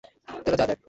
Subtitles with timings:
[0.45, 0.79] চল যাওয়া যাক।